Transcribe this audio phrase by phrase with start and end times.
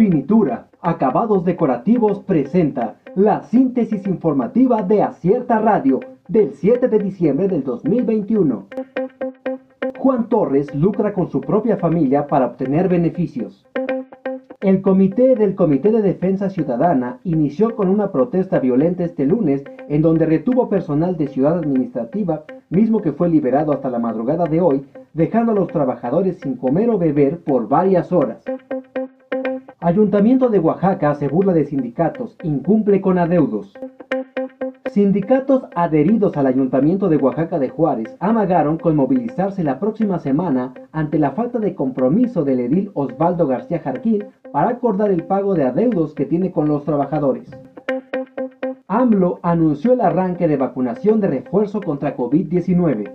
[0.00, 7.62] Finitura, acabados decorativos presenta la síntesis informativa de Acierta Radio del 7 de diciembre del
[7.62, 8.64] 2021.
[9.98, 13.66] Juan Torres lucra con su propia familia para obtener beneficios.
[14.60, 20.00] El comité del Comité de Defensa Ciudadana inició con una protesta violenta este lunes en
[20.00, 24.86] donde retuvo personal de Ciudad Administrativa, mismo que fue liberado hasta la madrugada de hoy,
[25.12, 28.42] dejando a los trabajadores sin comer o beber por varias horas.
[29.82, 33.72] Ayuntamiento de Oaxaca se burla de sindicatos, incumple con adeudos.
[34.90, 41.18] Sindicatos adheridos al Ayuntamiento de Oaxaca de Juárez amagaron con movilizarse la próxima semana ante
[41.18, 46.12] la falta de compromiso del edil Osvaldo García Jarquín para acordar el pago de adeudos
[46.12, 47.48] que tiene con los trabajadores.
[48.86, 53.10] AMLO anunció el arranque de vacunación de refuerzo contra COVID-19.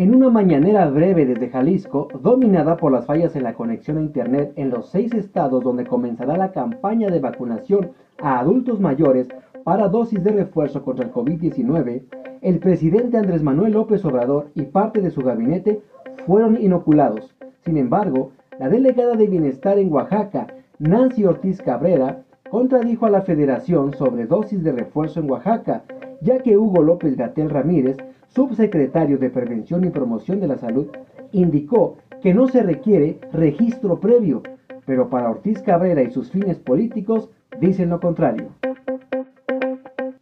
[0.00, 4.54] En una mañanera breve desde Jalisco, dominada por las fallas en la conexión a Internet
[4.56, 9.28] en los seis estados donde comenzará la campaña de vacunación a adultos mayores
[9.62, 12.00] para dosis de refuerzo contra el COVID-19,
[12.40, 15.82] el presidente Andrés Manuel López Obrador y parte de su gabinete
[16.24, 17.34] fueron inoculados.
[17.66, 20.46] Sin embargo, la delegada de Bienestar en Oaxaca,
[20.78, 25.82] Nancy Ortiz Cabrera, contradijo a la federación sobre dosis de refuerzo en Oaxaca,
[26.20, 27.96] ya que Hugo López Gatel Ramírez,
[28.28, 30.88] subsecretario de Prevención y Promoción de la Salud,
[31.32, 34.42] indicó que no se requiere registro previo,
[34.86, 38.48] pero para Ortiz Cabrera y sus fines políticos dicen lo contrario.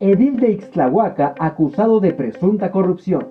[0.01, 3.29] Edil de Ixtlahuaca acusado de presunta corrupción.